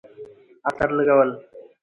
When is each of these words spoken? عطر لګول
عطر 0.67 0.89
لګول 0.97 1.29